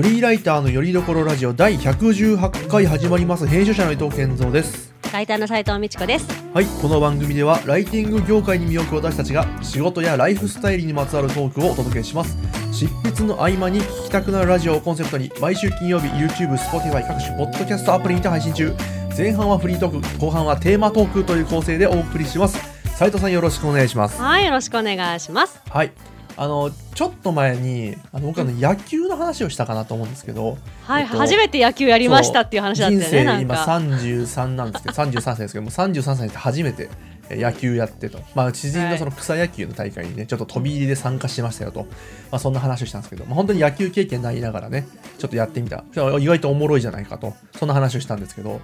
[0.00, 3.46] フリーライターのよりどころラジオ第118回始まります。
[3.46, 4.94] 編集者の伊藤健三です。
[5.12, 6.26] ライターの斉藤美智子です。
[6.54, 12.34] はいこの番組ではライティング業界に身を置く私たちが仕事やライフスタイルにまつわるトークをお届けします。
[12.72, 18.72] 執筆の合間に聞きたくなるラジオをコンセプトに毎週金曜日 YouTube、Spotify 各種ポッドキャストアプリにて配信中。
[19.14, 22.56] 前半はフリートーク後半はテーマトークという構成でお送りします。
[22.96, 24.18] 斉藤さんよろしくお願いします。
[24.18, 25.60] はい、よろしくお願いします。
[25.68, 25.92] はい
[26.40, 33.04] あのちょっと前にあの僕あの野球の話をしたかなと思うんですけど、はい、えっと初めて野球やりましたっていう話だったよね。
[33.04, 33.54] 人生今なんか。
[33.56, 36.88] 33なんですけど33歳ですけどもう33歳で初めて
[37.28, 44.88] えー野球やってと、まあ、知人のその草野球の大会にねちょっと飛び入りで参加してましたよと、まあ、そんな話をしたんですけど、まあ、本当に野球経験ないながらね
[45.18, 45.84] ちょっとやってみた。
[45.92, 47.34] 意外とおもろいじゃないかと。
[47.58, 48.62] そんな話をしたんですけど。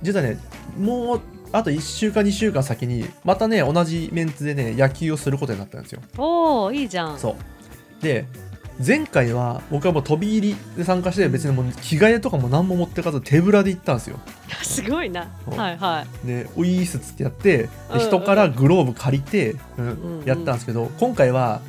[0.00, 0.38] 実はね
[0.78, 1.20] もう
[1.52, 7.18] あと1週間2週間先にまたね同じメンツでね野球をすることになったんですよおお、いいじゃん。
[7.18, 7.36] そ
[8.00, 8.26] うで
[8.84, 14.20] 前回は僕はもう飛び入りで参加して別にもう着替えとかも何も持ってかず手ぶらで行ったんですよ
[14.62, 15.28] すごいな。
[15.56, 16.26] はいはい。
[16.26, 21.60] でウィースっつってやってでうんうん人からグローブ借りて、うんやったんですけど今回は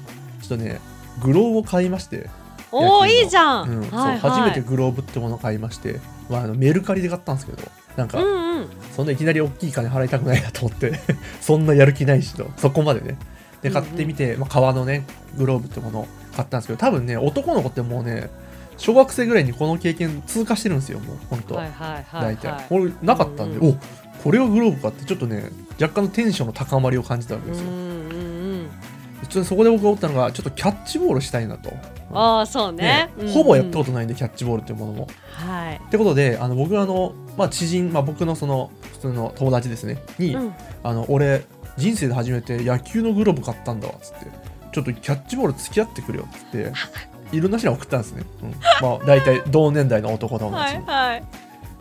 [0.41, 0.79] ちょっとね
[1.23, 2.29] グローブを買いまして、
[2.71, 3.69] おお、いいじゃん。
[3.69, 4.01] うんそう。
[4.17, 5.99] 初めてグローブってものを買いまして、
[6.29, 7.63] まあ、あのメルカリで買ったんですけど
[7.99, 8.67] なんか、うんうん。
[8.95, 10.93] そんないきなり大きい金払いたくないなと思って
[11.41, 12.49] そんなやる気ないしと。
[12.57, 13.17] そこまでね。
[13.61, 15.05] で買ってみて、まあ、革のね
[15.37, 18.29] グローブってものを買ったんですけど多分ね男の子ってもうね
[18.77, 22.65] 小学生ぐらいにこの経験通過してるんですよもう本当、はいはいはい大体、はい。
[22.69, 23.77] 俺なかったんで、うんお
[24.23, 27.88] これがグローブかってちょっとね若干のテンションの高まりを感じたわけですよ、うんうんうん。
[29.27, 31.71] ちょそこで僕が思ったのがちょっとキャッチボールしたいなと、
[32.11, 33.11] ああ、そうね。
[33.17, 33.31] ね。
[33.31, 33.79] ほぼやったと。
[33.79, 35.07] ことないんでキャッチボールっていうものも。
[35.33, 35.75] はい。
[35.75, 40.01] ってことであの僕はあの、まあ、知人、まあ、僕のその普通の友達ですね。
[40.17, 40.53] に、うん。
[40.83, 41.43] あの俺
[41.77, 44.49] 人生で初めて野球のグローブ買ったんだわっつって。
[44.71, 46.71] ちょっとキャッチボール付き合ってくるよっつって。
[47.31, 51.23] いろんな人に送ったんですね、うん、まあ大体同年代の男友は達に、いはい。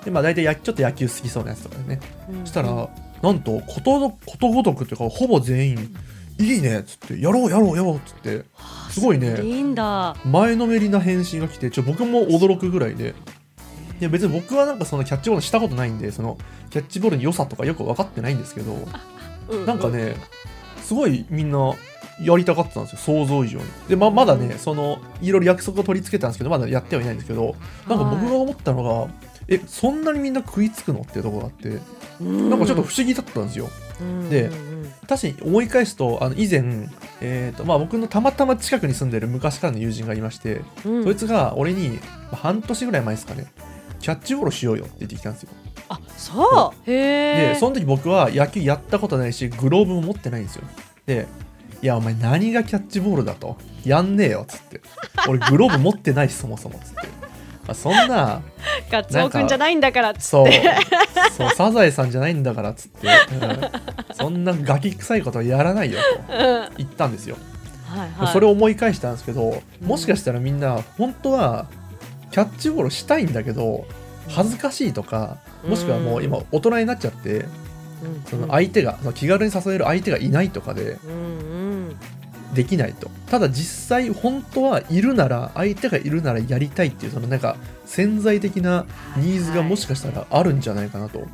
[0.04, 2.00] でまあ大体やちょっと野球好きそうなやつとかでね。
[2.30, 2.88] うんそしたら、
[3.22, 5.96] なんとことごことごとくっていうかほぼ全員
[6.38, 8.44] 「いいね」っつって「やろうやろうやろう」っつって。
[8.90, 9.40] すごいね。
[9.42, 10.16] いいんだ。
[10.24, 13.14] 前のめりな返信が来てちょ僕も驚くぐらいで。
[14.00, 16.38] いや別に僕はなんかそのキャッチボールしたことないんでその
[16.70, 18.86] キャッチボールの良さとかよく分かってないんですけど
[19.48, 19.88] うなんか。
[19.88, 20.14] ね
[20.82, 21.74] すごいみんな
[22.22, 23.64] やりたがってたんですよ想像以上に。
[23.88, 27.56] でままだねそのいろいろ約束を取り付けたんですけどまだやってはいないんですけど
[27.88, 29.12] なんか僕が思ったのが
[29.48, 31.78] えそんなにみんな食いつくのっていうところがあって
[32.20, 33.68] ななんかちょっと不思議だったんですよ。
[34.30, 34.77] でうんうん
[35.08, 36.88] 確かに思い返すとあの以前、
[37.22, 41.04] えーとまあ、僕のたまたま近くに住んでる昔からの友人がいまして、うん。
[41.04, 41.98] そいつが俺に、ま
[42.32, 43.46] あ半年ぐらい前ですかね
[44.00, 45.48] キャッチボールしようよって言ってきたんですよ。
[45.88, 46.90] あ、そう。
[46.90, 47.48] へえ。
[47.54, 50.64] でその時僕は野球やったことないしグローブも持ってないんですよ。
[51.06, 51.26] で
[51.80, 53.56] いやお前何がキャッチボールだと？
[53.84, 54.82] やんねえよっつって。
[55.26, 57.27] 俺グローブ持ってないしそもそもっつって、ま
[57.68, 58.42] あ、そんな。
[58.90, 60.46] ガッツオくんじゃないんだからっつそう。
[61.36, 63.60] そうサザエさんじゃないんだからっつって、うん。
[64.14, 66.34] そんなガキ臭いことはやらないよと
[66.78, 67.36] 言ったんですよ。
[67.88, 68.32] はい。
[68.32, 71.66] それを思い返したんですけどうんもしかしたらみんな本当は
[72.30, 73.86] キャッチボールしたいんだけど
[74.28, 77.46] 恥ずかしいとかもしくはもう今大人になっちゃってうん。
[78.26, 81.14] その相手がその気軽に誘える相手がいないとかでうんう
[81.90, 81.96] ん。
[82.54, 83.10] できないと。
[83.30, 88.86] ただ実際本当はいるなら相手がいるならやりたいっていうそのなんか潜在的な
[89.16, 91.24] ニーズがもしかしたらあるんじゃないかなと、へ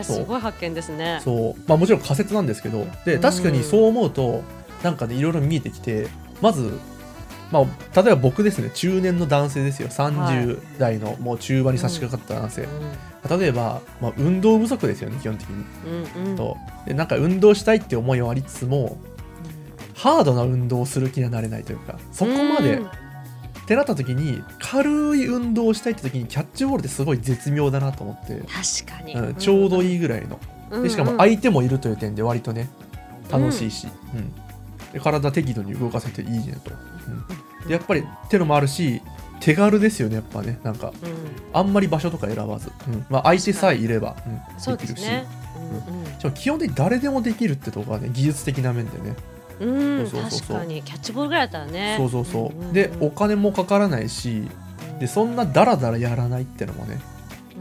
[0.00, 0.16] え、そう。
[0.16, 1.20] すごい発見ですね。
[1.22, 1.62] そう。
[1.68, 4.42] まあもちろん仮説なんですけどで確かにそう思うと
[4.82, 6.08] なんかねいろいろ見えてきて
[6.40, 6.72] まず
[7.52, 9.88] まあ、例えば僕ですね中年の男性ですよ。
[9.88, 12.68] 30代のもう中盤に差し掛かった男性、
[13.38, 15.64] 例えば、まあ、運動不足ですよね基本的に、
[16.16, 16.36] うんうん。
[16.36, 16.56] と
[16.86, 18.98] でなんか運動したいって思いはありつつも
[19.96, 22.86] ハードな運動をする気にはなれないというかそこまで、うん。
[22.86, 22.90] っ
[23.66, 30.38] てなった時に軽い運動をしたいって時にキャッチボールってすごい絶妙だなと思って、確かに、うんちょうどいいいぐらいの。
[30.70, 30.82] うん。
[30.84, 32.68] でしかも相手もいるという点で割とね
[33.30, 34.32] 楽しいし、うん。
[34.92, 36.72] で体適度に動かせていいねと、
[37.62, 37.66] うん。
[37.66, 39.02] でやっぱりってのもあるし
[39.40, 40.60] 手軽ですよねやっぱね。
[40.62, 41.14] なんかうん。
[41.52, 43.06] あんまり場所とか選ばず、うん。
[43.10, 45.06] まあ、相手さえいれば、うんそうできるし。
[46.24, 46.32] うん。
[46.32, 49.16] 基本的に誰でもできるってとこがね技術的な面でね
[49.60, 50.82] うん、確かに。
[50.82, 51.96] キャッチボールぐらいだったらね。
[51.98, 54.48] そうそうそう、でお金もかからないし
[55.00, 57.00] でそんなダラダラやらないってのもね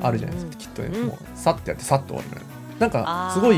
[0.02, 1.08] あるじゃないですか、きっとね、うん。
[1.08, 2.42] もうさってやってさっと終わる
[2.80, 3.58] なんかすごい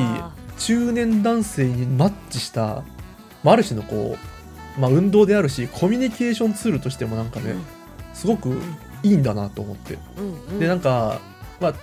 [0.60, 2.84] 中年男性にマッチした、
[3.44, 4.16] まあ、ある種のこ
[4.78, 7.66] う、まあ、運動であるしコミュニケーションツールとしてもなんかね、うん。
[8.14, 8.60] すごく
[9.04, 9.98] いいんだなと思って。
[10.18, 10.60] うんうん。
[10.60, 11.20] でなんか、
[11.60, 11.74] まあ、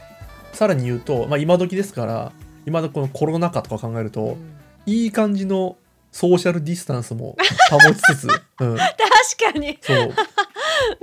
[0.52, 2.32] さらに言うと、まあ、今時ですから
[2.66, 4.36] 今のこのコロナ禍とか考えると、うん。
[4.86, 5.76] いい感じの
[6.14, 7.36] ソーシャルディスタンスも
[7.70, 8.28] 保ちつつ、
[8.62, 9.76] うん、確かに。
[9.82, 10.14] そう。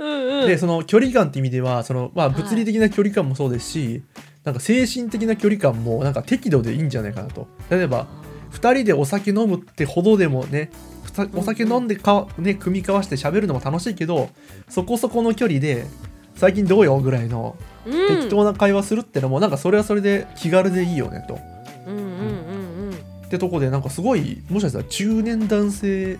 [0.00, 0.46] うんうん。
[0.46, 2.42] でその距離感って意味ではその、まあ、はい。
[2.42, 4.02] 物理的な距離感もそうですし、
[4.42, 7.46] なんか精神的な距離感もなんか適度でいいんじゃないかなと。
[7.68, 8.06] 例えば
[8.52, 10.70] 2人でお酒飲むってほどでもね
[11.34, 14.30] お酒飲んでか、ね、組み交わして喋るのも楽しいけど
[14.70, 15.86] そこそこの距離で
[16.36, 17.54] 最近どうよぐらいの
[17.84, 18.16] うん。
[18.16, 21.51] 適当な会話するってのもなんかそれはそれで気軽でいいよねと。
[23.32, 26.18] うんうんうんうんってとこでなんかすごいもしかしたら中年男性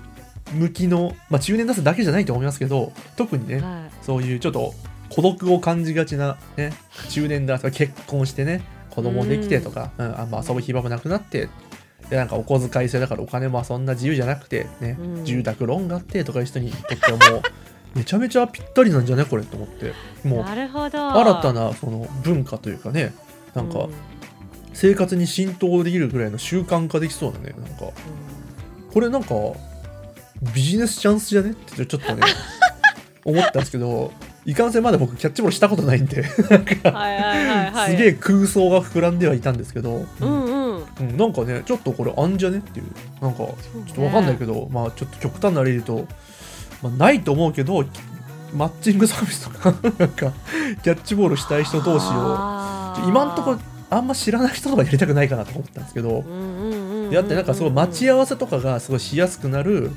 [0.55, 3.91] 向きの、まあ、中年男性だけじゃないと思いますけど特にね、うんはい。
[4.01, 4.73] そういうちょっと
[5.11, 6.73] 孤独を感じがちな、ね、
[7.11, 10.21] 中年男性が結婚してね子供できてとか、うん。
[10.21, 11.51] あんま遊ぶ暇もなくなって
[12.09, 15.25] でなんかお小遣い制だからお金もそんな自由じゃなくて、ねうん。
[15.25, 17.43] 住宅ローンがあってとかいう人にとってはもう
[17.95, 19.93] めちゃめちゃぴったりなんじゃねこれと思って。
[20.27, 20.69] もう新
[21.43, 23.13] たなその文化というかね
[23.55, 23.91] なんかう
[24.73, 27.55] 生活に浸透できるぐらいの習慣化できそうだね。
[27.59, 27.93] なんか。
[28.93, 29.35] これなんか
[30.55, 32.23] ビジネスチャンスじゃねってちょっとね
[33.25, 34.13] 思ったんですけど
[34.45, 36.43] いかんせんまだ僕キャッチボールしたことないんです
[37.97, 40.77] げえ空想が膨らんではいたんですけど、うんうん。
[41.01, 42.87] うんなんかねちょっとこれあんじゃねっていう。
[43.23, 43.55] なんかちょ
[43.93, 46.07] っとわかんないけど、まあちょっと極端な例で言うと、
[46.83, 47.85] まあ、ないと思うけど
[48.53, 50.33] マッチングサービスとかなんか
[50.83, 53.57] キャッチボールしたい人同士を今んとこ
[53.93, 56.25] あんま知らない人とかやりたくないかなと思ったんですけど、
[57.13, 59.91] だってなんかすごい待ち合わせとかがすごいしやすくなる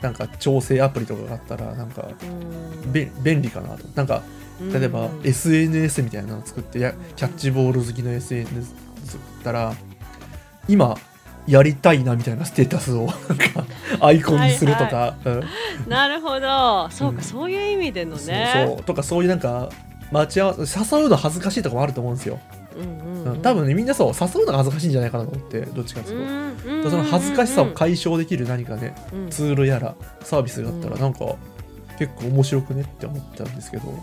[0.00, 2.08] なんか調整アプリとかがあったらなんか
[2.92, 3.84] 便利かなと。
[3.94, 4.22] なんか
[4.72, 5.20] 例えばうん。
[5.24, 8.74] SNS みたいなのを作ってやキャッチボール好きの SNS
[9.04, 9.74] 作ったら
[10.68, 10.96] 今
[11.46, 13.64] やりたいなみたいなステータスをなんか
[14.00, 15.44] アイコンにするとか、うん。
[15.88, 16.90] なるほど。
[16.90, 17.22] そうか、うん。
[17.22, 18.64] そういう意味でのね。
[18.66, 18.84] そう。
[18.84, 19.68] とかそういうなんか
[20.10, 22.40] 待ち合わせ誘うの恥ずかしいとかもあると思うんですよ、
[23.42, 29.30] 多分ねみんなそう誘うのが恥ずかしいんじゃないかなと思ってどっちかっていうと、うんうんその恥ずかしさを解消できる何かねうん。
[29.30, 31.00] ツールやらサービスがあったらうん。
[31.00, 31.36] なんか
[31.98, 33.88] 結構面白くねって思ったんですけど。
[33.88, 33.96] うん。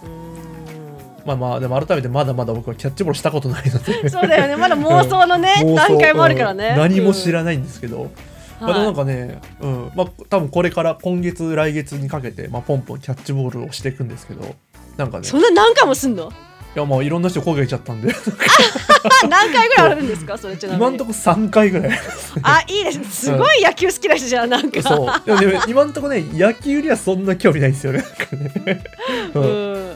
[1.25, 4.07] まあまあでも改めてまだまだ僕はキャッチボールしたことないので。
[4.09, 4.55] そうだよね。
[4.57, 6.77] まだ妄想のね、 段階もあるからね、うん。
[6.77, 8.11] 何も知ららないんですけど、ん
[8.59, 9.91] まあなんかね、うん。
[9.95, 14.55] まあ、多分これから今月来月にかけて、まあ、ポンポンキャッチボールをしていくんですけど。
[14.97, 15.25] なんかね。
[15.25, 16.29] そんな何回もすんの？
[16.29, 16.33] い
[16.75, 18.13] やまあいろんな人声がけちゃったんで。
[18.13, 18.15] あ
[19.27, 20.37] 何回ぐらいあるんですか？
[20.37, 20.81] それちなみに。
[20.81, 21.99] 今んとこ3回ぐらい。
[22.41, 23.25] あいいです。
[23.25, 24.81] すごい野球好きな人じゃんなんか。
[24.81, 25.39] そう。
[25.39, 28.03] でも今んとこね野球にはそんな興味ないんですよね。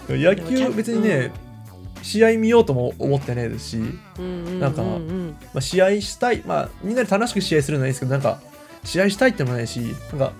[0.10, 1.32] 野球別にね、
[2.02, 3.78] 試合見ようとも思ってないですし、
[4.20, 5.36] うんなんかうんうん。
[5.54, 8.40] まあ、試合したい、まあ、みんなで楽しく試合するのはいいですけどなんか
[8.84, 9.80] 試合したいってのもないし
[10.12, 10.32] なんか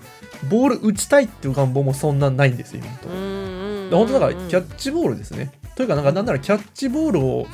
[0.48, 7.46] ボール打ちたいっていう願望もそんなないんですよ今のところ、うんうんで本当だからキャッッチボールですねというかなんかなんならキャッチボールを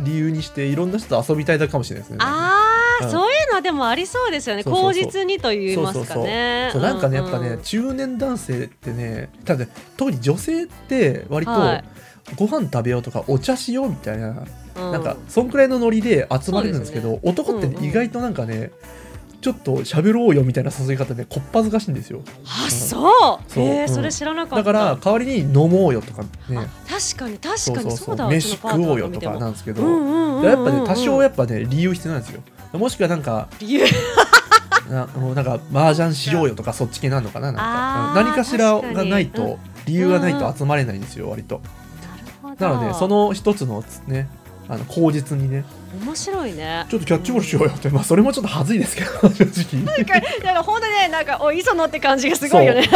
[0.00, 2.18] 理由にしていろんな人と遊びたいだけかもしれないですね。
[2.20, 2.60] あ
[3.00, 3.10] あ、うん。
[3.10, 4.62] そういうのはでもありそうですよね。
[4.62, 6.68] 口実にと言いますかね。
[6.70, 7.62] そうなんかねやっぱね、うんうん。
[7.62, 11.84] 中年男性ってねただね特に女性って割とはい。
[12.36, 14.92] ご飯食べようとかお茶しようみたいな、うん。
[14.92, 18.70] なんかそんくらいのノリで集まれるんですけどそう男ってうんうんね意外となんかね、
[19.42, 22.22] ちょっと喋ろうよみたいな誘い方でこっぱずかしいんですよ。
[22.46, 23.12] あそう。
[23.48, 23.64] そう。
[23.64, 23.70] うん。
[23.70, 24.56] えーそれ知らなかった。
[24.56, 26.28] だから代わりに飲もうよとかね。
[26.58, 27.96] あ確かに確かに。
[27.96, 30.44] そうだ飯食おうよとかなんですけど、うんうんうんうん。
[30.44, 32.40] やっぱね多少やっぱね理由必要なんですよ。
[32.74, 33.84] もしくはなんか理由。
[34.88, 38.22] なもうなんか麻雀しようよとかそっち系なのかななんか。
[38.22, 39.56] 何かしらがない確かに。
[39.56, 41.60] と理由がないと集まれないんですよ割と。
[41.60, 42.68] なるほど。
[42.68, 44.28] なのでその一つのね
[44.68, 45.64] あの口実にね。
[46.04, 46.86] 面白いね。
[46.88, 49.84] ちょっとキャッチボールしようよって、まあそれもちょっと恥ずいですけど 正直。
[49.84, 52.88] なんかなんか本当にねなんかお磯野って感じがすごいよね。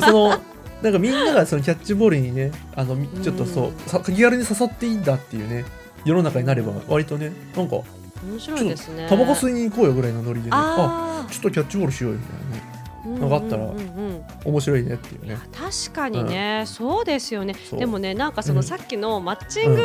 [0.00, 0.38] その
[0.82, 5.64] なんかみんながそのキャッチボールにねあのみちょっとそううんさ気軽に誘っていいんだっていうね
[6.04, 9.04] 世の中になれば割とねなんか面白いですね。
[9.04, 10.50] とタバコ吸いに行こうよぐらいのノリでね。
[10.52, 12.74] ああちょっとキャッチボールしようよみたいなね。
[13.06, 13.70] ーのがあったらうん。
[13.70, 15.38] うんうんうん面白いねっていうね。
[15.52, 17.56] 確かにね、そうですよね。
[17.72, 18.62] でもねなんかそのうん。
[18.62, 19.82] さっきのマッチング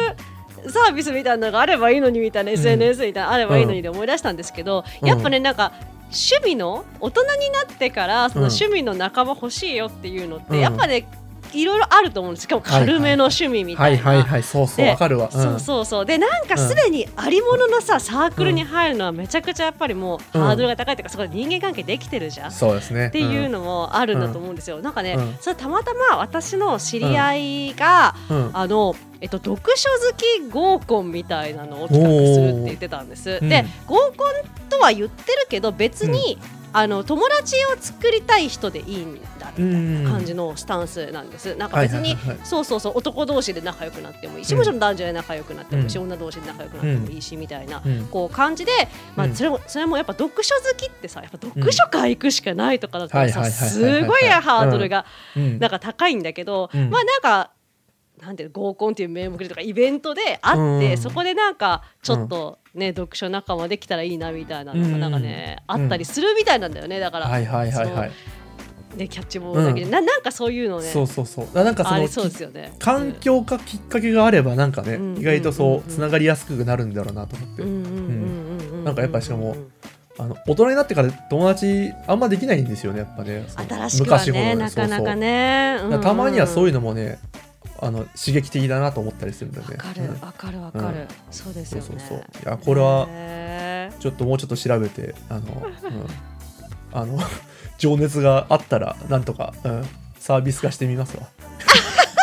[0.67, 2.53] サービスみたいなのがあればいいのにみたいな、ん。
[2.53, 5.07] SNS みたいなのあればいいのにで思い出したんですけど、うん。
[5.07, 5.71] やっぱねなんか
[6.05, 8.51] 趣味の大人になってからそのうん。
[8.51, 10.59] 趣味の仲間欲しいよっていうのって、うん。
[10.59, 11.07] やっぱね
[11.53, 12.43] いろいろあると思うんです。
[12.43, 14.03] しかも軽めの趣味みたはいいな。
[14.03, 14.77] はいはいそうそう。
[14.77, 16.05] でわかるわ、うん、そうそうそう。
[16.05, 20.43] でなんかすでにありもののさサークルに入るのはめちゃくちゃやっぱりもううん。
[20.43, 22.51] ハードルが高いというかそこで人間関係できてるじゃん。
[22.51, 23.07] そうですね。
[23.07, 24.81] っていうのもあるんだと思うんですよ。
[24.81, 25.37] なんかね、うん。
[25.39, 28.51] それたまたま私の知り合いが、うん、うん。
[28.53, 33.39] あの、えっと、読書好き合コンみたいなのを企画するって言ってたんです。
[33.41, 33.49] うん。
[33.49, 34.15] で合コン
[34.69, 36.37] とは言ってるけど別に
[36.71, 41.55] あの友達を作りたい人でいいんだみたいうんな感じのスタンスなんです。
[41.55, 48.71] なんか別に、そうそうそう男同士で仲良くなってもいいし、もちろん男女で仲良くなってもいいし、うん女同士で仲良くなってもいいし、みたいな、うんこう感じで、
[49.15, 49.35] まあうん。
[49.35, 55.59] それもそれもやっぱ読書好きってさやっぱ読書会行くしかないとかだったらさすはいごいハードルがうん。
[55.59, 56.89] なんか高いんだけど、うん。
[56.89, 57.51] まあなんか
[58.21, 60.97] なんていうの合コンっていう名目でとかイベントで会って、うん。
[60.97, 66.99] そこでなんかちょっとね、読書仲間できたらいいなみたいなのがなんかね、うんあったりするみたいなんだよね。
[66.99, 68.11] だから、はいはいはいはい。
[68.95, 70.87] ね、キャッチボールだけで、ななんかそういうのね。
[70.87, 71.63] そうそうそう。
[71.63, 72.73] なんかそのありそうですよね。
[72.79, 75.17] 環境かきっかけがあればなんかね、うん。
[75.17, 79.55] 意外とうんうんそううんつながりやすくなるんだろうなと思って、うんうんうんうんうんなんかやっぱしかも
[80.17, 83.45] あの大人になってから友達あんまできないんですよねやっぱね。
[83.47, 87.19] その新しくはねなかなかね、だからたまにはそういうののもね
[87.81, 89.77] あの刺激的だなと思ったりするんだよね。
[89.77, 90.21] わかるうん。
[90.21, 91.07] わかるわかる、うん。
[91.31, 91.87] そうですよね。
[91.87, 92.17] そうそうそう。
[92.17, 97.19] いやこれはへちょっともうちょっと調べてあの、うん、あの
[97.77, 99.87] 情熱があったらなんとか、うん、
[100.19, 101.23] サービス化してみますわ。
[101.23, 101.49] ー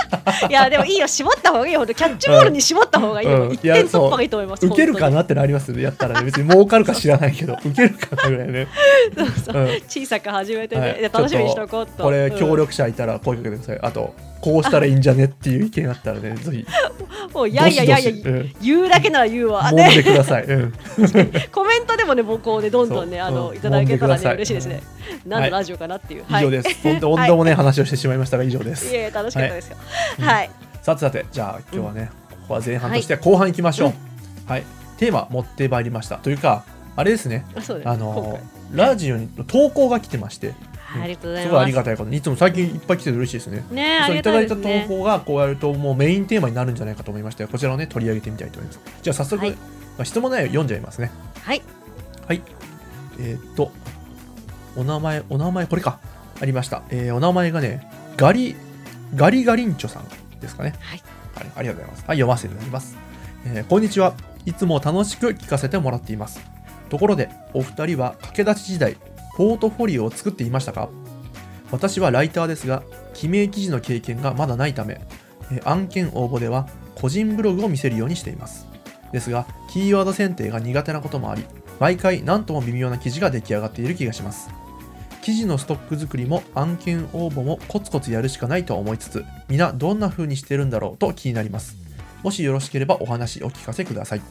[0.50, 1.06] いやでもいいよ。
[1.06, 1.80] 絞った方がいいよ。
[1.80, 3.52] ほんとキャッチボールに絞った方がいいよ、うん。
[3.52, 6.26] 一点突破がいいと思います受けるかなってなりますねやったらね。
[6.26, 8.68] 別に儲かるか知らないけど受けるかなぐらいね、
[9.16, 9.62] そうそう。
[9.62, 9.68] うん。
[9.88, 11.00] 小さく始めてね、はい。
[11.00, 12.38] で楽しみにしとこうとこれうん。
[12.38, 14.14] 協力者いたら声かけてください、あと
[14.46, 16.66] こうしたらいいんじゃねっていう意見あったらね ぜひ。
[17.34, 18.12] もういやいやいやいや
[18.62, 19.64] 言うだけなら言うわ。
[19.64, 20.72] 揉んねでください、うん、
[21.50, 23.52] コメントでもね僕をねどんどんねあの、う。
[23.54, 24.82] んいただけたらね嬉しいですね、
[25.26, 28.86] 何のラジオかなっていう、以上です、本当温度もね、話をしてしまいましたが以上です。
[28.86, 29.76] いえいえ楽しかったですよ。
[30.20, 30.34] はい。
[30.36, 30.50] はい、
[30.80, 33.92] さてさてじゃあ今日はね、ここは前半としては後半いきましょう、
[34.46, 34.62] はい。
[34.98, 36.18] テーマ持ってまいりました。
[36.18, 37.44] というかあれですね。
[37.84, 38.38] あの
[38.72, 40.48] ラジオに投稿が来てまして。
[40.48, 40.56] はい
[40.94, 41.52] ありがとうございすます。
[41.52, 42.10] ごいありがたいこと。
[42.10, 43.64] にいつも最近いっぱい来てて嬉しいですね。
[43.70, 48.80] ねありそういただいた投稿がこうやるともうメインテーマになるんじゃないかと思いましてこちらをね取り上げてみたいと思います。
[49.02, 49.52] じゃあ早速、はい。
[49.52, 49.58] ま
[49.98, 51.10] あ、質問内容読んじゃいますね。
[51.42, 51.62] はい。
[52.26, 52.42] はい。
[53.18, 53.72] えーっと
[54.76, 55.98] お名前お名前これか。
[56.40, 58.54] ありました、えーお名前がねガリ
[59.14, 60.04] ガリガリンチョさん
[60.40, 60.74] ですかね。
[60.80, 61.02] はい。
[61.34, 62.04] はい、ありがとうございます。
[62.06, 62.96] はい、読ませていただきます。
[63.46, 64.14] えーこんにちは。
[64.44, 66.40] いつも楽しく聞かせてもらっています。
[66.88, 68.96] ところで、お二人は駆け出し時代、
[69.36, 70.88] ポートフォリオを作っていましたか？
[71.70, 75.00] 私はライターですが、記名記事の経験がまだないため、
[75.52, 78.66] えー案件応募では個人ブログを見せるようにしています。
[79.12, 81.44] ですが、キーワード選定が苦手なこともあり、
[81.78, 84.48] 毎回何とも微妙な記事が出来上がっている気がします。
[85.22, 91.76] 記事のストック作りも案件応募もコツコツやるしかないと思いつつ皆どんな風にしてるんだろうと気になります。
[92.22, 94.22] もしよろしければお話お聞かせください。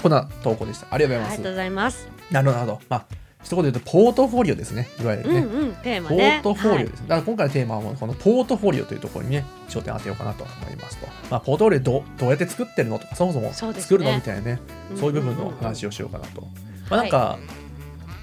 [0.00, 0.86] こんな投稿でした。
[0.90, 1.32] ありがとうございます。
[1.32, 2.08] ありがとうございます。
[2.30, 2.86] なるほどなるほど。
[2.88, 3.06] まあ
[3.44, 4.88] 一言で言うとポートフォリオですね。
[5.00, 6.84] いわゆるね、うんうんテーマポねートフォリオはい。
[6.88, 14.60] です、だから今回のテーマはこのポートフォリオというところにね焦点当てようかなと思いますと、まあ、ポートフォリオどどうやって作ってるのとかそもそも作るのみたいなね
[14.90, 16.42] うんそういう部分のうんうんうん話をしようかなと。
[16.90, 17.38] まあ、なんか、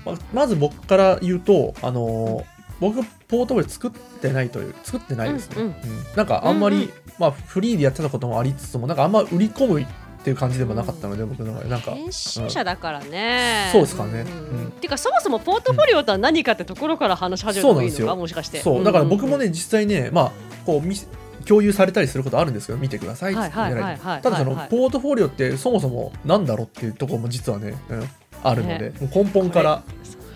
[0.05, 5.55] まあまず僕から言うと、あのー僕、ポートフォリオ作ってないという、作ってないですね。
[5.57, 5.65] うん。
[5.67, 5.75] うん。
[6.15, 6.89] なんか、あんまり、うんうん。
[7.19, 9.85] まあ、フリーでやってたこともありつつも、なんか、あんま売り込む
[10.21, 14.23] っていう感じでもなかったので、僕の場合、なんか、編集者だからね、そうですかね。
[14.23, 14.27] ん。
[14.27, 14.71] うん。
[14.71, 18.61] ていうかそもそもポートフォリオとは何かってところから話し始めた方がいいのかもしかして。
[18.61, 20.31] そう、だから僕もねね、実際ね、まあ、
[20.65, 28.09] こう共有されたりすることあるんですけど、見てくださいってただそのポートフォリオってそもそもなんだろうっていうところも実はね、うん
[28.43, 29.83] あるので、もう根本から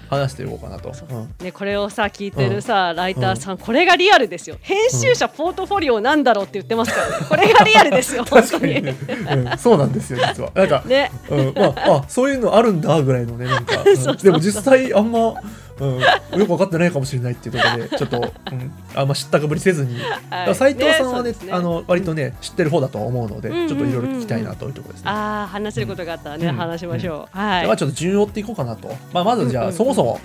[0.10, 0.90] 話していこうかなと。
[0.90, 1.14] う。
[1.14, 1.34] ん。
[1.40, 4.58] ね、これをさ聞いてるさ、ライターさん、これがリアルですよ。
[4.62, 8.76] 編集者ポートフォリオなんだろうって言ってますから、ね、これがリアルですよ 本当に。
[8.82, 9.26] 確かに。
[9.44, 10.52] ね、うん、そうなんですよ実は。
[10.54, 11.12] なんか、ね。
[11.30, 13.84] うん、まああそういうのあるんだぐらいのねなんか、
[14.22, 15.36] でも実際あんま、
[15.78, 20.00] うん、よく分かってないかもしれないっていうところで ちょっと、うん、あんま知ったかぶりせずに。
[20.30, 20.56] はい。
[20.56, 25.12] 斉藤さんはねあの割とね知ってる方だとは思うので、ちょっといろいろ聞きたいなというところですね。
[25.12, 26.56] ああ話せることがあったらね、うん。
[26.56, 27.62] 話しましょう、はい。
[27.64, 30.20] ではちょっと順を追っていこうかなと、まあ、まずじゃあ、そもそも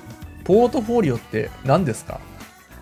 [0.45, 2.21] ポートフォリオって何ですか？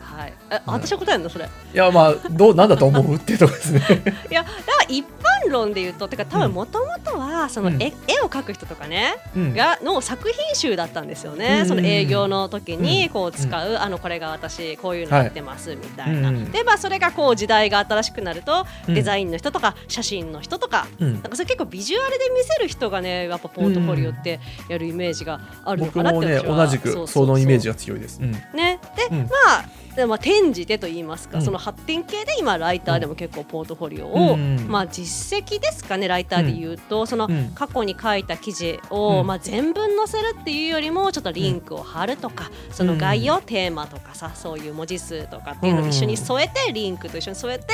[0.01, 1.31] はい、え私は答えるの？
[1.31, 1.45] それ。
[1.45, 3.17] いやまあどうなんだと思う？
[3.17, 3.81] っていうところですね。
[4.31, 5.05] いやだから一
[5.47, 7.81] 般論で言うとてか多分もともとはその絵,、うん。
[7.81, 7.91] 絵
[8.23, 9.55] を描く人とかねうん。
[9.55, 11.69] がの作品集だったんですよね、うん。
[11.69, 12.83] その営業の時うん。
[12.83, 16.51] にこう使う、あのこれが私こういうのやってますみたいな、うんうん。
[16.51, 18.95] でまあそれがこう時代が新しくなると、うん。
[18.95, 21.13] デザインの人とか写真の人とかうん。
[21.15, 28.19] なんかそれ結構ビジュアルで見せる人がねやっぱポートフォリオってやるイメージがあるの僕かなってもね同じくそのイメージがが強いです。
[28.21, 28.33] うん。
[28.33, 28.81] ね。
[28.97, 29.19] で、うん。
[29.25, 29.65] まあ
[29.95, 31.45] でまあ転じてと言いますか、うん。
[31.45, 34.67] その発展系で今ライターでも結構ポートフォリオを、うん。
[34.69, 39.27] まあ実績ですかねライターで言うと、そのうん過去に書いた記事を、うん。
[39.27, 47.65] まあ全文載せるっていうよりもちょっとリンクを貼るとか、その概要、テーマとかさそういう文字数とかっていうのを一緒に添えて、リンクと一緒に添えて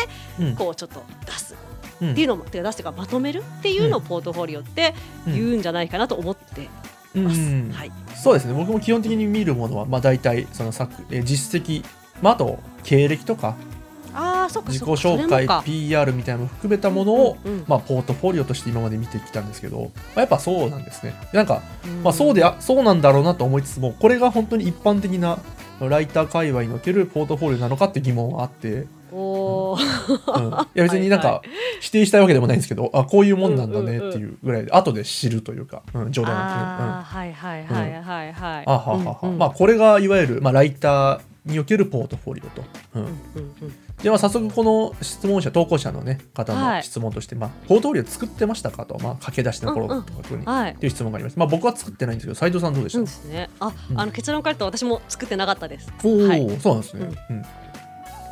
[0.40, 0.56] うん。
[0.56, 1.54] こうちょっと出す
[2.00, 4.94] うんっていうのも、てか出すというかまとめるっていうのをポートフォリオって
[5.26, 6.68] 言うんじゃないかなと思って
[7.14, 7.40] ます。
[7.40, 7.72] うん。
[7.72, 7.92] はい。
[8.14, 8.54] そうですね。
[8.54, 11.84] 僕も基本的に見るものは、まあ、大体その作、えー実績、
[12.24, 13.54] まあ、あと経歴とか
[14.14, 21.14] ああ、そっか自己紹介 PR みたいなのも含めたものを、うんうんまあ、ポートフォリオとして今まで見てきたんですけど、まあ、やっぱそうなんですね。
[21.34, 22.02] なんか、うん。
[22.02, 25.38] まあ、そうであそうなんだろうなと思いつつもこれが本当に一般的な
[25.80, 30.42] ライター界隈におけるポートフォリオなのかって疑問はあって、おー。
[30.44, 31.48] うん、いや 別になんはいはか
[31.80, 38.64] 否定したいわけでもないんですけどあこういうもんなんだねっていうぐらいで後で知るというか、うん、冗談ああ、なはいはいはいはいはい。
[38.66, 39.38] あははは、うんうん。
[39.38, 43.18] まあこれがいわゆる、まあ、ライターにおけるポートフォリオと、うん。
[44.02, 46.82] では早速この質問者投稿者の、ね、方のはい。
[46.82, 50.72] 質問として、まあ、ポートフォリオ作ってましたかと、まあ、駆け出しの頃とか特に、はい。
[50.72, 50.76] っ。
[50.76, 53.50] ていう質問があります、まあ、僕は作ってないんですけど斉藤さんどうでした、そうですね。
[53.60, 54.00] あ、うん。
[54.00, 55.92] あの結論から言うと私も作ってなかったです。
[56.02, 56.60] おお、はい。
[56.60, 57.36] そうなんですね、うん。
[57.40, 57.48] ま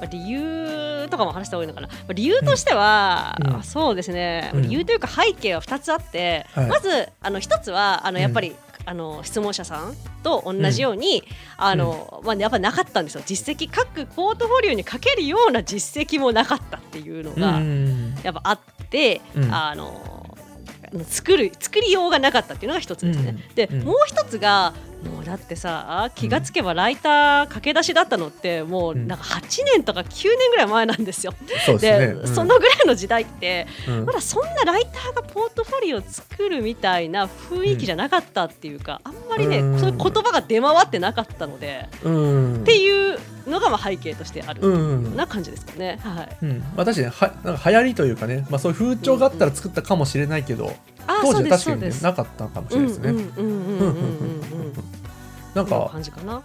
[0.03, 1.89] あ理由とかも話した方がいいのかな。
[1.89, 3.55] まあ理由としては、うん。
[3.57, 4.51] うんそうですね。
[4.55, 4.63] うん。
[4.63, 6.67] 理由というか背景は2つあって、はい。
[6.67, 11.23] まずあの1つはあのやっぱり、あの質問者さんと同じように、
[11.57, 13.23] あのまあやっぱなかったんですよ。
[13.25, 18.15] 実績各ポートフォリオにかけるような実績もなかったっていうのうんがうん。
[18.23, 18.61] やっぱあっ
[18.91, 19.55] て、うん。
[19.55, 20.37] あの
[21.09, 23.37] 作る作りようがなかったっていうのが一つですね。
[23.55, 23.83] で、うん。
[23.83, 31.35] もう一つがもうだってさ気がつけばライター駆け出しだったのってもうなんか8年とか9年ぐらい前なんですよ。
[31.67, 32.07] そうですね。
[32.07, 32.35] で、うん。
[32.35, 34.05] そのぐらいの時代ってうん。
[34.05, 42.63] まだそんなライターがポートフォリオを作るみたいな雰囲気じゃなかったっていうか、あんまりね、うんそういう言葉が出回ってなかったので、うん。
[42.63, 43.19] っていう
[43.49, 44.63] のがまあ背景としてある
[45.17, 45.99] な感じですかね。
[46.03, 46.37] はい。
[46.43, 46.59] うん。
[46.77, 53.13] まあ、確かにはなんか流行りというかね、まあ、そういう風潮があったら作ったかもしれないけど、あ当時は確かに、ね、なかったかもしれないですね。
[55.55, 56.45] なんか感じかな、はい、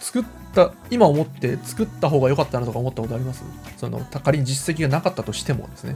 [0.00, 3.44] 作った今思って作った方が良かったなとか思ったことあります？
[3.76, 5.94] その仮に実績がなかったとしてもですね。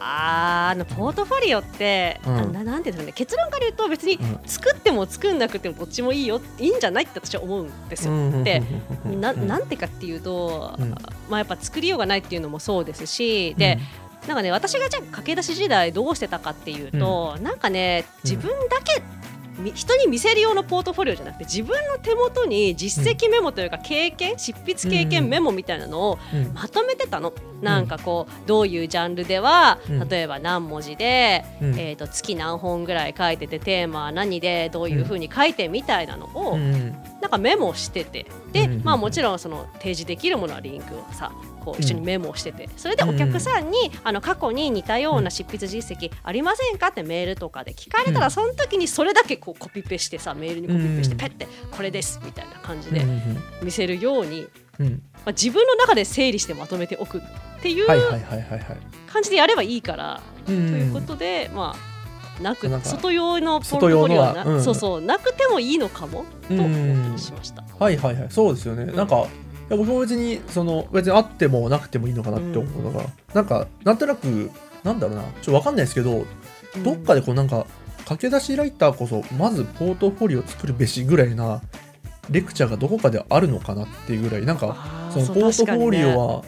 [0.00, 3.10] ああのポートフォリオって、うん、ななんていうんね。
[3.10, 8.12] 結論から言うと別に作っても作んなくてもどっちもいいよいいんじゃないって私は思うんですよ。
[8.44, 8.62] で
[9.04, 10.98] ななんてかっていうと、うん、ま
[11.32, 13.80] あやっぱ作りようがないっていうのもそうですしで、
[14.28, 19.02] なんかね私がじゃあ駆け出し時代どうしてたかっていうと、なんかね自分だけ、
[19.58, 26.52] み人に見せる用のポートフォリオじゃなくて自分の手元に実績メモというか経験、執筆経験メモみたいなのをうん。
[26.52, 27.32] まとめてたの。
[27.62, 30.08] なんかこうどういうジャンルでは、うん。
[30.08, 31.78] 例えば何文字で、うん。
[31.78, 38.26] えー、と月何本ぐらい書いててテーマは何でどういうふうに書いてみたいなのを、うんなんかメモしてて。
[38.52, 41.32] で、うんまあもちろんその提示できるものはリンクをさ
[41.64, 42.68] こううん一緒にメモをしてて。
[42.76, 48.30] それでお客さんに、あの過去に似たような執筆実績ありませんかってメールとかで聞かれたら、うん。
[48.30, 53.04] その時にそれだけこうコピペしてさメールにコピペしてうんペッてこれですみたいな感じうんで
[53.62, 54.46] 見せるように、
[54.78, 54.86] うん。
[54.86, 57.20] まあ、自分の中で整理してまとめておくっ
[57.60, 57.86] ていう。
[57.86, 61.97] 感じでやればいいから、ということでまあ
[62.40, 64.62] なく外用のポートフォリオはうん。
[64.62, 66.24] そうそうなくてもいいのかも？
[66.48, 67.64] と思っしました。
[67.78, 68.26] はいはいはい。
[68.30, 68.96] そうですよね、うん。
[68.96, 69.20] なんかい
[69.70, 74.50] や僕も別にその別にあってもなくてもいいのかなって思うのが、なんかなんとなく
[74.84, 75.22] なんだろうな。
[75.22, 76.24] ちょっとわかんないですけど
[76.84, 77.66] どっかでこうなんか
[78.06, 81.60] 駆け出しライターこそまずポートフォリオ作るべしぐらいな
[82.30, 86.44] レクチャーがどこかであるのかなっていうぐらいなんかそのポートフォリオは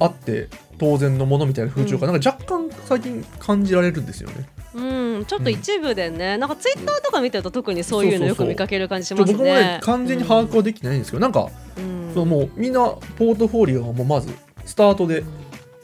[0.00, 4.48] あって当然のものみたいな風潮がなんか若干最近感じられるんですよね。
[4.56, 9.32] うん、うん、ちょっと一部でね、なんかツイッターとか見てると特にそういうのよく見かける感じしますね。
[9.32, 14.32] 僕もね完全に把握はできてないんですけど、なんかうんそのもうみんなポートフォリオはもうまず
[14.64, 15.24] スタートで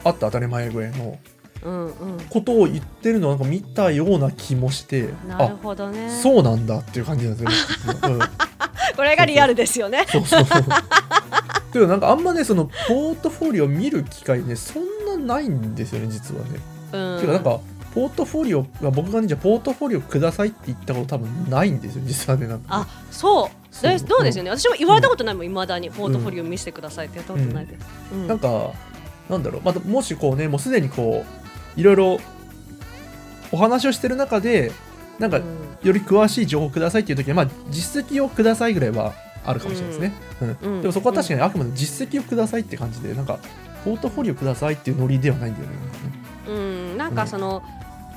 [0.04, 1.18] あって当たり前ぐらいの
[1.64, 6.08] うんうん、ことを言ってるのをなんか見たような気もしてなるあほどね。
[6.08, 8.18] そうなんだっていう感じなんですよ、 うん、
[8.96, 10.06] これがリアルですよね。
[10.08, 10.46] そうそう。
[11.72, 14.84] そうなんかあんまねそのポートフォリオ見る機会ねそん
[15.26, 16.60] なないんですよね実はね、
[16.92, 17.18] うん。
[17.18, 17.60] ていうかなんか
[17.94, 23.74] ポートフォリオが僕がねじゃあポートフォリオくださいって言ったこと多分ないんですよ実はねなんかあ、そう。
[23.74, 23.90] そう。
[23.90, 24.50] でどうですよね。
[24.50, 25.90] 私も言われたことないもん、未だに。
[25.90, 27.86] ポートフォリオ見せてくださいってやったことないです。
[28.12, 28.26] うん。
[28.26, 28.72] なんか
[29.28, 31.24] なんだろう、またもしこうねもうすでにこ
[31.76, 32.20] ういろいろ
[33.52, 34.72] お話をしてる中で
[35.18, 35.44] なんかうん。
[35.82, 40.48] より詳しい情報くださいっていう時はまあ実績をくださいぐらいはあるかもしれないですね、うん。
[40.48, 40.80] うん。
[40.82, 43.38] でもそこは確かにあくまで実績をくださいって感じでなんか
[43.84, 45.74] ポートフォリオくださいっていうノリではないんだよね。
[46.48, 47.62] うん、なんかその、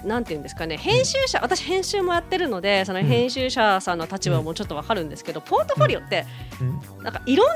[0.04, 6.26] なんていうんですかね編集者私編集もやってるのでその編集者さんの立場もちょっとわかるんですけど、ポートフォリオって
[6.60, 7.54] うんなんかいろんな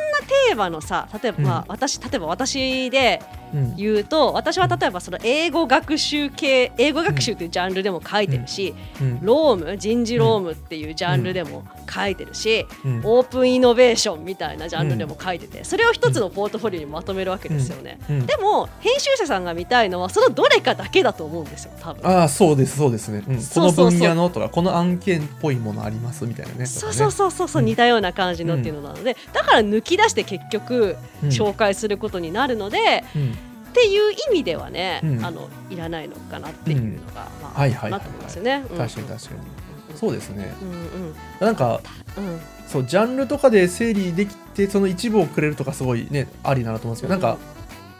[0.47, 3.21] テーマのさ例えば、まあうん私例えば私で、
[3.53, 3.75] うん。
[3.75, 9.19] 言うと私は例えばその英語学習系英語学習っていうジャンルでも書いてるし、うん。
[9.21, 13.01] ローム人事ロームっていうジャンルでも書いてるし、うん。
[13.03, 17.99] オープンイノベーションみたいなジャンルでも書いててそれを一つのポートフォリオにまとめるわけですよね。
[18.09, 18.25] うん。
[18.25, 22.09] でも編集者さんが見たいのはそのどれかだけだと思うんですよ多分。
[22.09, 31.29] ああそうですそうですね、うん、この分野のとかこの案件っぽいものありますみたいなねそうそうそうそうそううん似たような感じのっていうのなので、だから抜き出して結局うん。
[31.29, 33.31] 紹介することになるので、うん。
[33.31, 33.35] っ
[33.73, 35.25] ていう意味ではね、うん。
[35.25, 38.65] あのいらないのかなっていうのが、まあ、はいはいはいなと思いますよね。
[38.71, 38.77] うん。
[38.77, 39.39] 確かに確かに。
[39.97, 40.53] そうですね。
[40.61, 41.81] うんなんか
[42.17, 42.39] うんうん。
[42.67, 47.37] そうジャンルとかで整理できてその一部をくれるとかすごいねありだなと思うんですけどなんか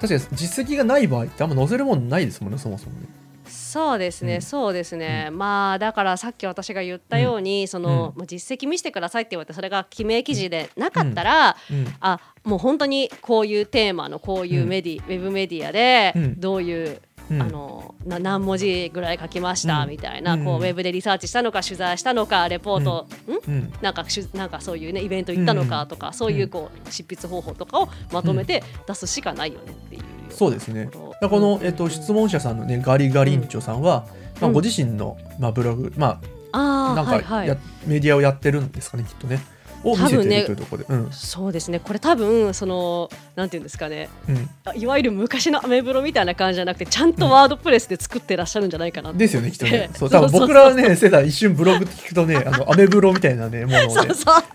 [0.02, 3.08] 確かに実績がない場合ってあんま載せるもんないですもんねそもそもね
[3.48, 4.42] そうですね、うん。
[4.42, 11.88] そうですね、まあだからさっき私が言ったように、その、うまあ実績見せてくださいって言われてそれが記名記事でなかったら、うん。
[12.00, 16.40] あもう本当にこういうテーマのこういうメディ、ウェブメディアでうん。
[16.40, 17.42] どういう、うん。
[17.42, 19.90] あのな何文字ぐらい書きましたうん。
[19.90, 20.46] みたいな、うん。
[20.46, 23.52] こうウェブでリサーチしたのか取材したのかレポート、ん。
[23.52, 23.74] うん。
[23.82, 30.04] なんかしゅなんかそういうねイベント行ったのかとか、そういうこう執筆方法とかをまとめて出すしかないよねっていう。
[30.30, 30.90] そうですね。
[30.92, 34.06] この、えっと、質問者さんのねガリガリンチョさんは、
[34.42, 36.20] まあ、うんご自身の、まあ、ブログま
[36.52, 37.60] あああなんかや、はいはい。
[37.86, 39.40] メディアをやってるんですかねきっとね
[39.86, 41.12] を見せて多分ねるというところで、うん。
[41.12, 41.80] そうですね。
[41.80, 44.10] これ多分そのなんていうんですかね。
[44.28, 49.90] うん、あいわゆる昔のアメブロみたいな感じじゃなくてちゃんと WordPress で作ってらっしゃるんじゃないかなとですよねきっとね。
[49.98, 54.12] 多分僕らはね世代一瞬ブログって聞くとねあのアメブロみたいなね ものをね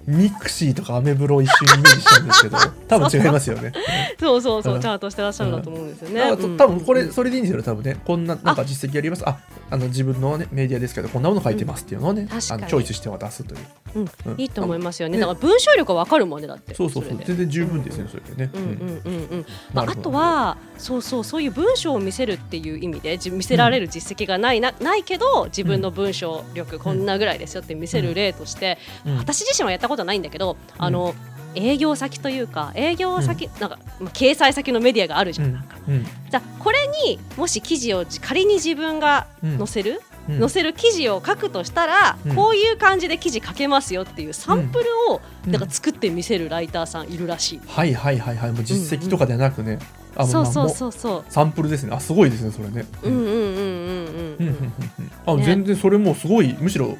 [0.06, 3.72] mixi とかアメブロを一瞬イメージしたんですけど 多分違いますよね。
[4.18, 4.74] そうそうそう。
[4.74, 4.80] うん。
[4.80, 6.22] ちゃんとしてらっしゃるんだと思うんですよね。
[6.30, 6.56] うん。
[6.56, 7.96] 多分これそれでいいんですよね多分ね。
[8.04, 9.22] こんななんか実績あります。
[9.26, 9.38] あ
[9.70, 13.60] あの自分の、ね、メディアですけどこんなもの書いてますっていうのをね、あのチョイスしては出すという、
[13.96, 14.10] うん。
[14.26, 14.40] うん。
[14.40, 15.19] いいと思いますよね。
[15.20, 16.74] ねだから文章力わかるもんねだって。
[16.74, 17.24] そうそうそうれで。
[17.24, 18.46] 全然十分ですねそれで。
[18.46, 18.50] ね。
[18.54, 19.28] うんうんうん。
[19.30, 19.46] うん。
[19.72, 29.16] まあ、あとはそうそうそういう文章を見せるっていう意味でじ見せられる実績がないなないけど自分の文章力こんなぐらいですよって見せる例として、うん。
[29.18, 31.14] 私自身はやったことないんだけど、あの
[31.54, 35.48] 営業先というか営業先、なんか、まあ、掲載先のメディアがあるじゃん。
[35.48, 35.54] うん。
[35.54, 35.76] なんか。
[35.88, 36.04] うん。
[36.04, 39.58] じゃあこれにもし記事をじ仮に自分がうん。
[39.58, 48.52] 載せる、うん載せる記事を書くとしたら、うん、こういう感じで記事書けますよっていうサンプルをなんか作ってみせるライターさんいるらしい、はいはいはいはい。
[48.52, 49.78] もう実績とかではなくね、
[50.16, 51.24] うんうん、そうそうそうそう。
[51.28, 51.94] サンプルですね。
[51.94, 52.86] あすごいですねそれね。
[53.02, 54.72] うんうんうんうんうん。
[55.26, 56.96] あ、ね、全然それもすごいむしろ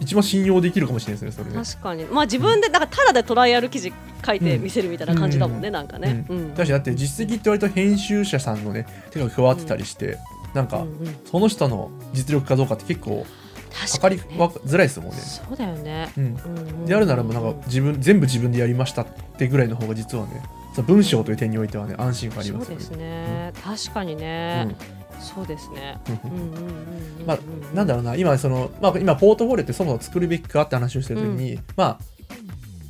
[0.00, 3.92] 一番信用できるかもしれないですね、それ、ね、確かに、まあ、自分で、だから、ただでトライアル記事
[4.24, 6.24] 書いて見せるみたいな感じだもんね、うん、なんかね。
[6.28, 10.16] うんうん、確かに、だって、実績って割と編集者さんのね、手が加わってたりして、
[10.54, 11.16] なんか、うんうん。
[11.24, 13.26] その人の実力かどうかって結構
[13.72, 15.16] 確測りかに、ね、わづらいですもんね。
[15.16, 19.06] そうだよね、うん、うんうんであるならばなんか自分全部自分でやりましたっ
[19.38, 20.42] てぐらいの方が実はね
[20.74, 22.82] その文章という点においてはね安心感ありますよね。
[22.82, 24.76] そうですね、確かにね、
[25.20, 25.98] そうですね。
[26.24, 26.30] うん。
[26.30, 26.40] うん。
[26.40, 26.56] うん。
[26.56, 26.64] うん。
[26.64, 27.38] うんまあ、
[27.74, 31.98] なんだろうな今その、まあ、今ポートフォリオってそもそも作るべきかって話をしてる時に、まあ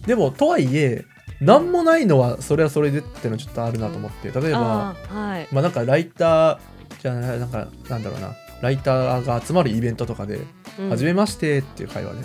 [0.06, 1.04] でもとはいえ
[1.40, 4.30] 何もないのはそれはそれでっていうのはちょっとあるなと思って。
[4.30, 5.48] 例えば、はい。
[5.52, 6.58] まあなんかライター
[7.02, 10.40] じゃないなんかなんだろうなライターが集まるイベントとかで
[10.78, 12.24] 「うんはじめまして」っていう会話でね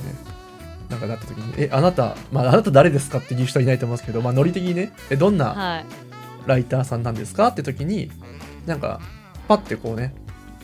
[0.90, 5.86] なんかなった時に「えあなた、まあ、あなた誰ですか?」っていう人はいないと思うんですけど、まあ、ノリ的にね「えどんなはい
[6.46, 8.12] ライターさんなんですか?」って時に
[8.66, 9.00] なんか
[9.48, 10.14] パッてこうね、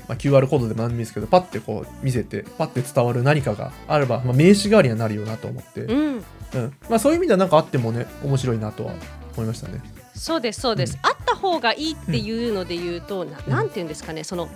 [0.07, 8.93] まあ、QR コードでも何でもいいですけどパッてこう見せてパッて伝わる何かがあれば、まあ、名刺代わりにはなるよなと思って、うんうんまあ、そういう意味ではなんかあってもね面白いなとは
[9.35, 9.81] 思いましたね。
[10.21, 11.09] そうですそうです、うん。
[11.09, 14.49] あった方がいいっていうので言うと、ななんていうんですかねその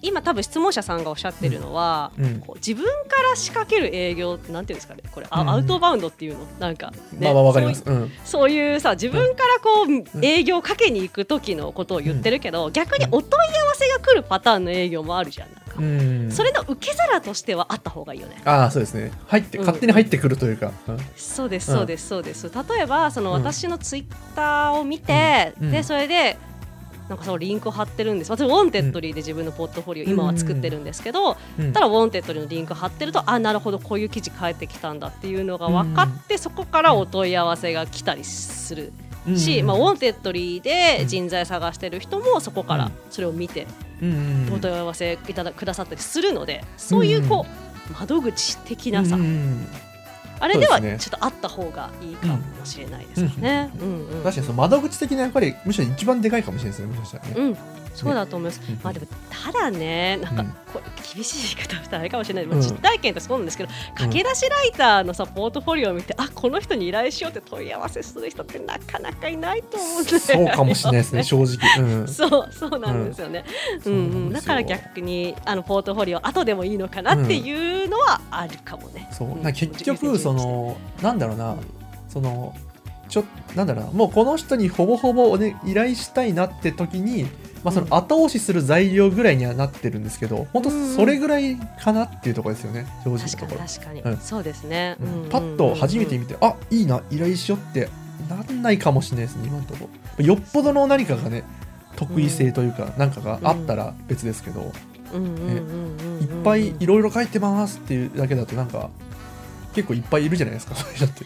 [0.00, 2.40] 今多分質問者さんがおっしゃってるのは、うん。
[2.40, 5.50] こう自分から仕掛ける営業なんていうんですかねこれ、あうん。
[5.50, 6.46] アウトバウンドっていうの？
[6.60, 7.82] なんか、ねまあまあわかります。
[7.84, 8.12] うん。
[8.24, 18.40] そういうさ自分からこう、営業をかけに行く時のことを言ってるけど、逆にお問い合わせが来るパターンの営業もあるじゃんなんか、うんそれの受け皿としてはあった方がいいよね。
[18.44, 19.12] ああそうですね。
[19.26, 19.64] 入ってうん。
[19.64, 23.42] 勝手に入ってくるというか、うんそうですうんそうですそうです、例えばそのうん。
[23.42, 25.70] 私のツイッターを見て、うん。
[25.70, 26.36] でそれで
[27.08, 28.30] なんかそのリンクを貼ってるんです。
[28.30, 31.72] 私 Wantedly で自分のポートフォリオ今は作ってるんですけど、うん。
[31.72, 38.92] ただ Wantedly のリンク貼ってるとあなるほどこういう記事書いてきたんだっていうのが分かって、そこからお問い合わせが来たりする
[39.36, 43.66] し、うんまあ、 Wantedly で人材探してる人もそこからそれを見て
[44.52, 46.32] お問い合わせいただくださったりする。
[46.32, 47.46] のでそういうこ
[47.90, 49.66] う窓口的なさ、うんうん
[50.40, 53.70] あれではちょっとあった方がいいかもしれないですよね。
[54.22, 57.40] 確かにその窓口的な役割むしろ一番でかいかもしれないですねもしかしたらね。
[57.40, 57.56] うん、
[57.98, 58.80] そうだと思います、うん。
[58.82, 60.48] まあでもただねなんかうん。
[60.72, 60.84] これ
[61.14, 70.18] 厳しい言い方をしたらあれかもしれない、まあ、うん実体験としてそうなんですけど、駆け出しライターのさポートフォリオを見てあこの人に依頼しようって問い合わせする人ってなかなかいないと思うんで。
[70.18, 73.44] そうかもしれないですね正直、うん、そうそうなんですよね、
[73.84, 73.92] うん。
[73.92, 79.08] うんだから逆にあのポートフォリオ後でもいいのかなっていうのはあるかもね。
[79.12, 79.42] そう、ん。
[79.42, 81.60] な結局そのなんだろうな、うん
[82.08, 82.54] その
[83.10, 83.90] ちょなんだろうな。
[83.92, 87.26] もうこの人にほぼほぼお、ね、依頼したいなって時に、
[87.64, 93.68] まあ、その後押しする材料ぐらいにはなってるんですけど本当それぐらいかなっていうところですよね正直な確かにところ。
[93.68, 94.16] 確かに、うん。
[94.18, 95.08] そうですね、うん。
[95.08, 95.22] うん。
[95.22, 97.88] うんパッと初めて見て、あいいな依頼しようって
[98.28, 99.88] なんないかもしれないですね今のとこ。
[100.18, 101.44] ろよっぽどの何かがね
[101.96, 104.72] 得意性というか、なんかがあったら別ですけど、
[105.12, 105.24] うん。
[105.24, 108.90] うんうんうんうんいっぱいいろいろ書いてますっていうだけだとなんか
[109.78, 111.24] 結構いっぱいいるじゃないですか そって、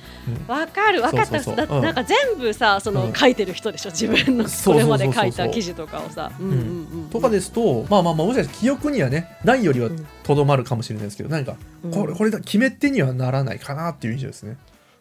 [0.48, 0.54] うん。
[0.54, 1.00] わかる。
[1.00, 1.56] わかったそう。
[1.56, 1.82] そうそううん。
[1.82, 3.12] なんか全部さそのうん。
[3.14, 4.46] 書いてる人でしょ自分の。
[4.46, 4.98] そうそうそうそう。
[4.98, 6.30] これまで書いた記事とかをさ。
[6.38, 6.58] うんうんう
[7.06, 10.06] んとかですとまあまあまあもしかして記憶にはねないよりはうん。
[10.22, 11.90] とどまるかもしれないですけど何かうん。
[11.90, 14.56] これこれだ決め手にはならないかなっていう印象ですね。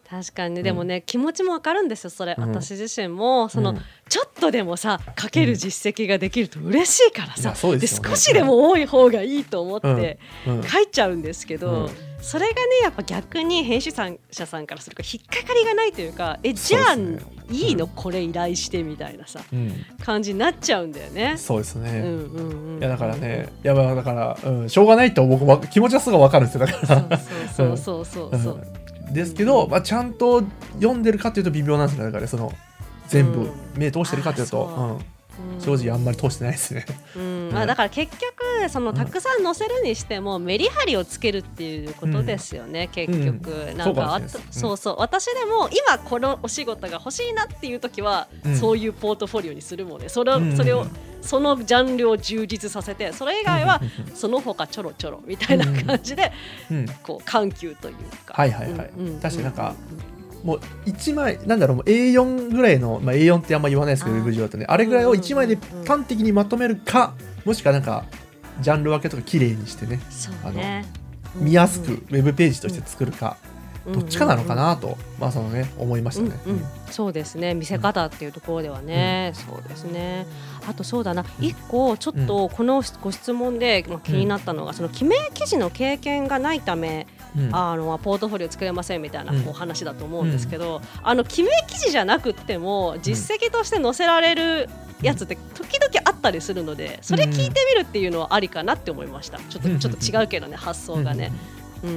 [0.10, 0.64] 確かにね。
[0.64, 2.36] でもね気持ちもわかるんですよそれ。
[2.38, 2.50] うん。
[2.52, 3.48] 私自身も。
[3.48, 3.82] そのうん。
[4.10, 7.42] ちょっとでもさ書ける実績ができると嬉しいからさ。
[7.42, 8.10] いやそうでですよね。
[8.10, 10.64] 少しでも多い方がいいと思ってうん。
[10.64, 11.90] 書いちゃうんですけど、うん
[12.22, 21.36] それがねやっぱ逆に編集者さんからすると引っかかりがないというかえじゃあ、ねいいの、うんこれ依頼してみたいなさうん感じになっちゃうんだよね。
[21.38, 22.00] そうですね。
[22.00, 27.20] うんうんうん、いやだからね、いやまあだから、うん、しょうがないと僕も気持ちはすぐ分かるんですよだから。
[27.50, 28.68] そうそうそうそう
[29.14, 30.42] ですけど、まあ、ちゃんと
[30.76, 32.54] 読んでるかっていうと微妙なんですよねだからその
[33.10, 35.06] 全部うん目通してるかっていうと、うん
[35.60, 36.86] 正直あんまり通してないですね。
[37.16, 37.50] うん。
[37.52, 43.78] まあ、だから結局そのたくさん載せるにしてもメリハリをつけるっていうことですよね、結局、うん。
[43.78, 44.30] なんかうん。
[44.30, 44.96] そうそう。
[45.00, 48.58] 私でも今このお仕事が欲しいなっていう時は、うん。
[48.58, 50.58] そういうポートフォリオにするもんねそれを、うん。
[50.58, 50.86] それを
[51.22, 53.80] そのジャンルを充実させてそれ以外は
[54.16, 56.32] その他ちょろちょろみたいな感じで、
[56.72, 58.34] うん、こう緩急というか。
[58.34, 58.92] はいはいはい。
[58.98, 59.20] うんうん。
[59.20, 59.76] 確かになんか
[60.44, 64.66] もう1枚なんだろうもう A4 ぐらいの、まあ、A4 ってあんま言わないですけどウェブ上だとね。
[64.68, 67.14] あれぐらいを1枚でうんうんうん端的にまとめるか
[67.46, 68.06] もしくはなんか
[68.62, 70.00] ジャンル分けとか綺麗にしてね。
[70.10, 70.86] そうね。
[71.36, 73.38] 見やすくうんウェブページとして作るか、
[73.86, 73.94] うん。
[73.94, 76.32] どっちかなのかなと、まあそのね思いましたね。
[76.46, 76.66] うんうん。
[76.90, 77.54] そうですね。
[77.54, 80.28] 見せ方っていうところではね、そうですね。
[80.68, 81.26] あとそうだな。
[81.40, 87.21] 一個ちょっとこのご質問でまあ気になったのが、その記名記事の経験がないため、うん
[87.52, 89.42] あのポートフォリオ作れませんみたいなうん。
[89.44, 94.70] こう話だと思うんですけど、あの記名記事じゃなくっても実績として載せられる
[95.02, 99.40] やつって時々あったりするのでそれ聞いてみるっていうのはありかなって思いました。
[99.40, 101.32] ちょっとうんちょっと違うけどね発想がね。
[101.84, 101.90] うん。
[101.90, 101.96] うん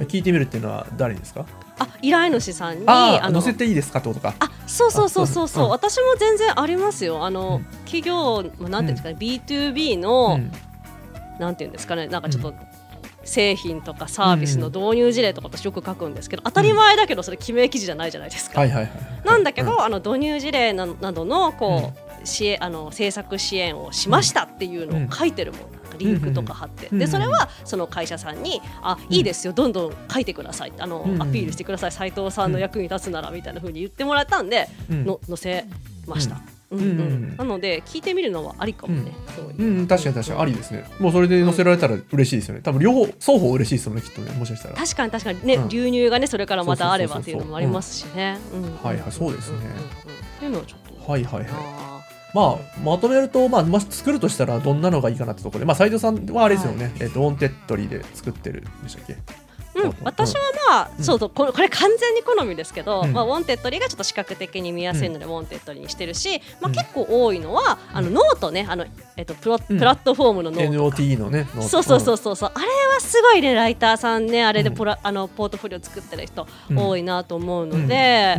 [0.00, 1.44] うん聞いてみるっていうのは誰ですか？
[1.78, 4.34] あ依頼主さんにああの載せていいですかってことか。
[4.40, 7.24] あそうそうそうそうそう、うん私も全然ありますよ。
[7.24, 10.52] あの、うん企業まあなんていうんですかね、B2B の、うん。
[11.38, 12.54] なんていうんですかねなんかちょっと、
[13.24, 18.64] 製品とかサービスの導入事例とか私よく書くんですけど、当たり前だけどそれ記名記事じゃないじゃないですか。
[19.24, 19.80] なんだけど、うん。
[19.82, 25.60] あの導入事例ななどのこう、支援あの制作支援をしましたっていうのを書いてるもん、
[25.98, 26.98] リンクとか貼って、うん。
[26.98, 29.52] でそれはその会社さんに「あいいですよ。
[29.52, 31.22] どんどん書いてください」あの、うん。
[31.22, 31.92] アピールしてください。
[31.92, 35.04] 斉藤さんの役に立つならみたいな風に言ってもらったんで、うん。
[35.04, 35.64] の載せ
[36.06, 36.40] ました。
[36.72, 39.12] うんなので聞いてみるのはありかもね。
[39.36, 40.40] そうん、確かに確かに。
[40.40, 40.84] ありですね。
[40.98, 42.60] もうそれで載せられたら嬉しいですよね。
[42.62, 44.74] 多分両方、双方嬉しいですよね、きっとね、もしかしたら。
[44.76, 45.46] 確かに確かに。
[45.46, 45.68] ね、うん。
[45.68, 48.38] 流入がねそれからまたあればっていうのもありますしね。
[48.54, 48.62] うん。
[48.82, 49.58] はいはいそうですね。
[49.58, 49.70] んんんっ
[50.40, 51.12] ていうのはちょっと。
[51.12, 51.48] はいはいはい。
[51.50, 52.00] あ
[52.34, 59.12] まあ、まとめると、まあ、まあ、作るとしたらどんなのがいいかなってところで、まあ、斉藤さんはあれですよね、えっ、と、 Wantedly で作ってるんでしたっけ？
[59.12, 59.16] ー
[59.82, 63.12] うん、私はまあ、うんそうそうこれこれ完全に好みですけど、うん。
[63.12, 69.78] まあ、 Wantedly がちょっと視覚的に見やすいので、 Wantedly にしてるし、まあ、結構多いのは、あのノートねあの、えっと、プロうん。
[69.78, 70.96] プラットフォームのノート。
[70.96, 72.52] note のね、そうそうそうそうそう。
[72.54, 76.78] あれはすごいねライターさんねあれでポラ、あのポートフォリオ作ってる人うん。
[76.78, 78.36] 多いなと思うので、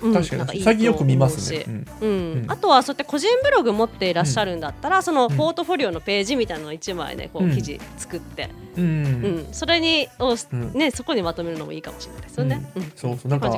[0.00, 0.62] 確かに。
[0.62, 1.64] 最近よく見ますね。
[2.00, 2.44] うん。
[2.48, 7.54] あとはそうやって個人ブログ持っていらっしゃるんだったら、そのうんポートフォリオのページみたいなのを1枚ねこううん。
[7.54, 9.02] 記事作って、ううん。
[9.40, 10.72] んそれにを、うん。
[10.72, 12.72] ねそこにまとめるのもいいかもしれないですよね。
[12.74, 12.92] うん。
[12.96, 13.50] そうそうなんか。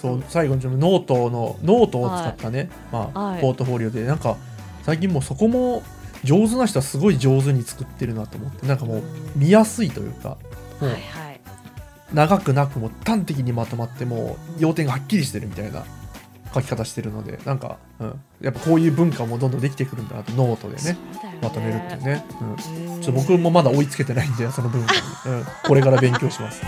[0.00, 3.40] そう最後にちょっとノートのノートを使ったね、まあはい。
[3.40, 4.04] ポートフォリオで。
[4.04, 4.36] なんか
[4.82, 5.82] 最近もうそこも
[6.24, 8.66] 上手な人はすごい上手に作ってるなと思って。
[8.66, 9.02] なんかもう
[9.36, 10.30] 見やすいというか。
[10.30, 10.36] も
[10.82, 11.27] うはいはい。
[12.12, 15.84] 長くなくも端的にまとまってもう要点がはっきりしてるみたいな
[16.54, 21.38] 書き方してるのでなんか、うん、やっぱこういう文化もどんどんできてくるんだなとノートでねね。
[21.42, 23.00] まとめるっていうね、うん、うん。
[23.02, 26.62] ちょっと僕もまだ追いつけてないんでその文化に、うん、これから勉強します、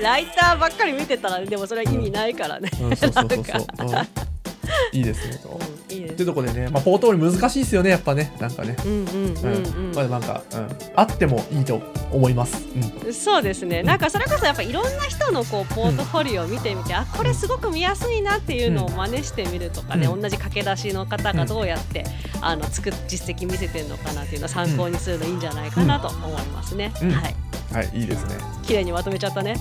[0.00, 2.70] ライターばっかり見てたらでもそれは意味ないからね。
[2.80, 4.22] うん、そうそうそうそう、うん
[4.92, 5.60] いいですねと。
[5.90, 6.14] うん、いいです。
[6.14, 8.32] ってとこでね、まあ、ポートフォリオ難しいですよねやっぱね。
[8.38, 8.76] なんかね。
[8.84, 12.64] うんうんうんうん、まあなんか、うん、あってもいいと思います。
[13.04, 13.12] うん。
[13.12, 20.20] そうですね、なんかそれこそやっぱいろんな人のこうポートフォリオを見てみて、あこれすごく見やすいなっていうのを真似してみるとかね、うん。
[20.20, 22.04] 同じ駆け出しの方がどうやって、
[22.40, 26.92] あの作っ実績見せてるのかなっていうのを参考にするのいいんじゃないかなと思いますね。
[27.02, 27.10] うん。
[27.10, 27.34] はい、
[27.72, 28.36] はいいいですね。
[28.62, 29.56] 綺麗にまとめちゃったね。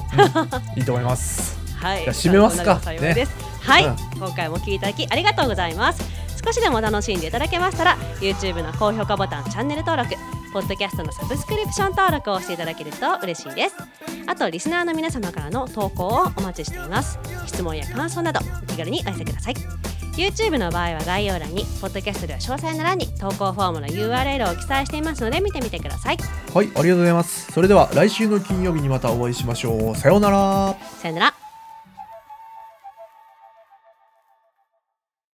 [0.76, 1.60] いいと思います。
[1.76, 2.80] はい、じゃあ締めますか。
[2.84, 2.96] 参
[3.62, 6.04] はい、うん今回も聞いていただきありがとうございます。
[6.44, 10.16] 少しでも楽しんでいただけましたら、YouTube の高評価ボタン、チャンネル登録、
[10.54, 13.76] ポッドキャストのサブスクリプション登録をしていただけると嬉しいです。
[14.28, 17.20] あと、リスナーの皆様からの投稿をお待ちしています。
[17.46, 19.56] 質問や感想など、お気軽にお寄せください。
[20.18, 26.18] YouTube の場合は概要欄に、ポッドキャストでは詳細な欄に投稿フォームの URL を記載していますので、見てみてください。
[26.54, 27.52] はいありがとうございます。
[27.52, 29.96] それでは来週の金曜日にまたお会いしましょう。
[29.96, 30.76] さようなら。
[31.02, 31.41] さよなら。